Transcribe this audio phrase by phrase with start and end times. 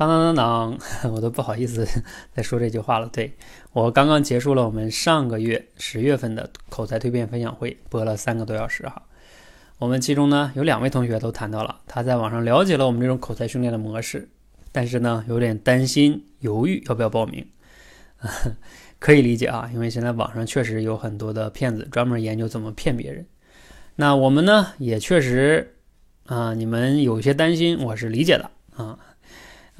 [0.00, 0.78] 当当当当，
[1.12, 1.86] 我都不好意思
[2.32, 3.06] 再说这句话了。
[3.12, 3.34] 对
[3.74, 9.02] 我刚刚结束了我们上个月十月份的口才蜕变分享会，播了三个多小时哈。
[9.76, 14.26] 我们其中呢有两位同学都谈到了，他在网上了解了我们这种口才训练的模式，
[14.72, 17.46] 但是呢有点担心犹豫要不要报名。
[18.98, 23.26] 可以理解啊，因为现在网上确实有很多的骗子专门研究怎么骗别人。
[23.96, 25.76] 那我们呢也确实
[26.24, 28.50] 啊，你们有些担心，我是理解的
[28.82, 28.98] 啊。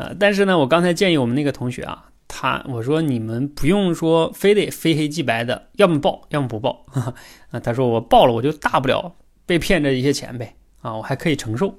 [0.00, 6.86] 呃，但是呢，我刚才建议我们那个同学啊，他我说你们不用说非得非黑即白的，要么报，要么不报。
[7.52, 11.74] 啊，他说我报了，我就大不了被骗这一些钱呗，啊，我还可以承受。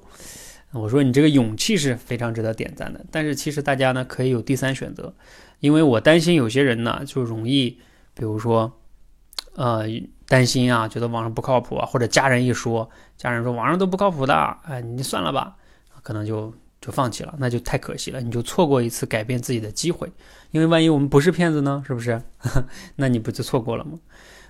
[0.70, 3.04] 我说你这个勇气是非常值得点赞的。
[3.10, 5.12] 但是其实大家呢可以有第三选择，
[5.58, 7.76] 因为我担心有些人呢就容易，
[8.14, 8.72] 比如说，
[9.56, 9.84] 呃，
[10.28, 15.56] 担心啊，觉得网上不靠谱啊，或者家人一说，家人说网上都不靠谱的，哎，你算了吧，
[16.04, 16.54] 可能就。
[16.82, 20.10] 就放弃了，那就太可惜了，你就错过一次改变自己的机会。
[20.50, 22.20] 因为万一我们不是骗子呢，是不是？
[22.96, 23.92] 那你不就错过了吗？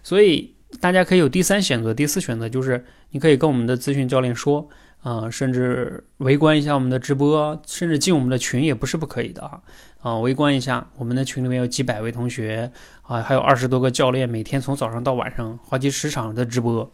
[0.03, 4.67] 所以大家可以有第三选择，第四选择就是你可以跟我们的咨询教练说，
[5.03, 9.61] 啊，甚至围观一下我们的直播，甚至进我们的群也不是不可以的啊。
[10.01, 16.91] 啊，围观一下我们的群里面有几百位同学啊，还有二十多个教练，每天从早上到晚上好几十场的直播。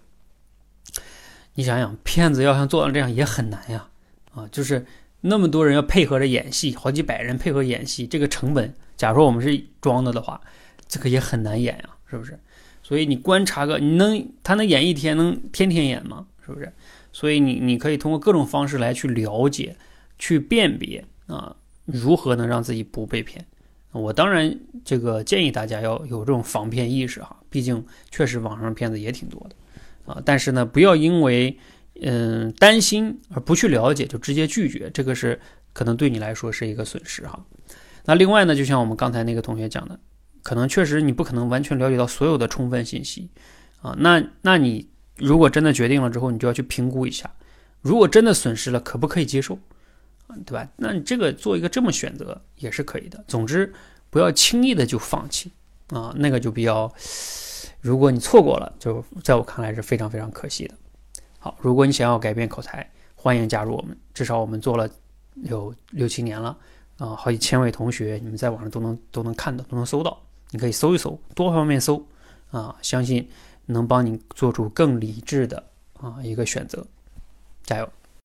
[1.55, 3.87] 你想想，骗子要像做到这样也很难呀，
[4.33, 4.85] 啊，就是。
[5.21, 10.41] 那么多人要配合着演戏，好几百人配合演戏，这个成本，假如说我们是装的的话，
[10.87, 12.39] 这个也很难演呀，是不是？
[12.85, 16.25] 所以你观察个，你能他能演一天，能天天演吗？
[16.47, 16.73] 是不是？
[17.13, 19.77] 所以你你可以通过各种方式来去了解，
[20.21, 23.45] 去辨别啊，如何能让自己不被骗？
[23.91, 31.59] 我当然这个建议大家要有这种防骗意识哈，毕竟确实网上骗子也挺多的啊，但是呢，不要因为。
[32.03, 35.41] 嗯，担心而不去了解就直接拒绝，这个是
[35.73, 37.45] 可能对你来说是一个损失哈。
[38.05, 39.99] 那另外呢，就像我们刚才那个同学讲的，
[40.43, 43.29] 可能确实你不可能完全了解到所有的充分信息
[43.83, 43.95] 啊。
[43.99, 47.31] 那那你如果真的决定了之后，你就要去评估一下，
[47.83, 49.59] 如果真的损失了，可不可以接受？
[50.45, 50.69] 对吧？
[50.77, 53.25] 那你这个做一个这么选择也是可以的。
[53.27, 53.73] 总之，
[54.11, 55.51] 不要轻易的就放弃
[55.89, 56.93] 啊，那个就比较，
[57.81, 60.75] 如果你错过了，就在我看来是非常非常可惜的。
[61.39, 63.97] 好，如果你想要改变口才，欢迎加入我们。
[64.13, 64.89] 至少我们做了
[65.45, 66.57] 有六七年了，
[66.99, 70.21] 啊，好几千位同学，你们在网上都能都能看到，都能搜到。
[70.51, 72.05] 你可以搜一搜，多方面搜，
[72.51, 73.29] 啊，相信
[73.67, 75.63] 能帮你做出更理智的
[76.01, 76.85] 啊一个选择。
[77.63, 77.89] 加油！